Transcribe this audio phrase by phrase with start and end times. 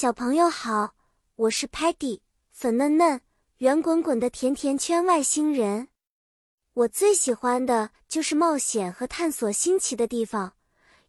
[0.00, 0.94] 小朋友好，
[1.34, 2.20] 我是 Patty，
[2.52, 3.20] 粉嫩嫩、
[3.56, 5.88] 圆滚滚的甜甜圈外星人。
[6.72, 10.52] 我最喜欢的就是冒险和探索新奇的地方，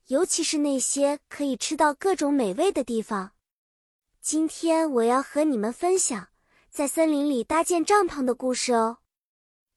[0.08, 3.34] 尤其是那些可以吃到各种美味的地方。
[4.22, 6.30] 今天我要和你们分享
[6.72, 8.98] 在森林里搭建帐篷的故事哦。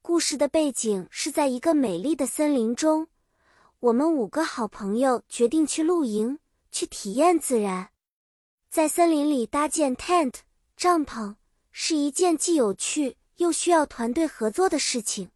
[0.00, 3.08] 故事的背景是在一个美丽的森林中，
[3.78, 6.38] 我们五个好朋友决定去露营，
[6.70, 7.90] 去体验自然。
[8.72, 10.36] 在森林里搭建 tent
[10.78, 11.36] 帐篷
[11.72, 15.30] 是一件既有趣又需要团队合作的事情。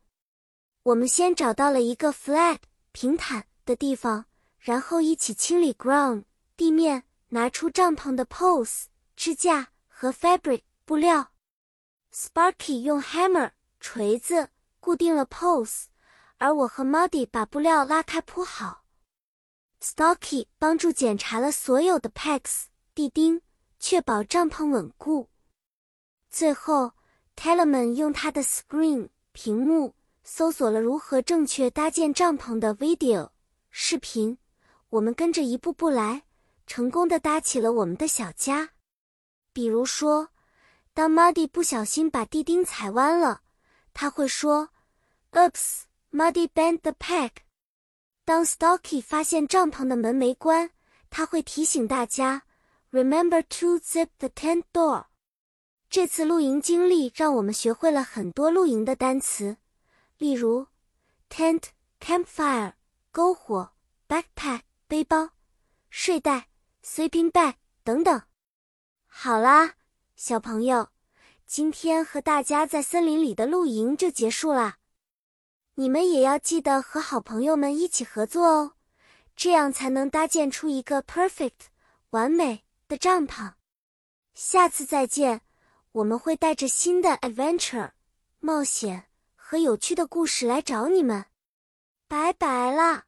[0.84, 2.60] 我们先找到了一个 flat
[2.92, 4.24] 平坦的地方，
[4.58, 6.24] 然后一起清理 ground
[6.56, 8.84] 地面，拿出帐篷的 poles
[9.14, 11.32] 支架和 fabric 布料。
[12.14, 14.48] Sparky 用 hammer 锤子
[14.80, 15.88] 固定了 poles，
[16.38, 18.86] 而我和 Muddy 把布料拉开铺好。
[19.82, 22.68] Stocky 帮助检查了所有的 packs。
[22.96, 23.42] 地钉，
[23.78, 25.28] 确保帐篷稳固。
[26.30, 26.92] 最后
[27.36, 33.28] ，Tellerman 用他的 screen 屏幕搜索了如何正确搭建帐篷的 video
[33.68, 34.38] 视频。
[34.88, 36.22] 我们跟着一步步来，
[36.66, 38.70] 成功的搭起了我们的小家。
[39.52, 40.30] 比如说，
[40.94, 43.42] 当 Muddy 不小心把地钉踩弯了，
[43.92, 44.70] 他会说
[45.32, 47.30] ：“Oops, Muddy bent the peg。”
[48.24, 50.70] 当 Stocky 发现帐篷的门没关，
[51.10, 52.44] 他会提醒大家。
[52.90, 55.06] Remember to zip the tent door。
[55.88, 59.56] 这次露营经历让我们学会了很多露营的单词，
[60.18, 60.66] 例如
[61.30, 61.64] tent、
[62.00, 62.74] campfire、
[63.12, 63.72] 篝火、
[64.08, 65.30] backpack、背包、
[65.90, 66.48] 睡袋、
[66.84, 68.22] sleeping bag 等等。
[69.06, 69.74] 好啦，
[70.16, 70.88] 小朋友，
[71.46, 74.78] 今天和大家在森林里的露营就结束啦。
[75.74, 78.72] 你们也要记得和好朋友们一起合作哦，
[79.34, 81.68] 这样才能搭建出一个 perfect
[82.10, 82.65] 完美。
[82.88, 83.54] 的帐篷，
[84.34, 85.40] 下次再见，
[85.92, 87.92] 我们会带着新的 adventure
[88.40, 91.26] 冒险和有趣的故事来找你们，
[92.06, 93.04] 拜拜了。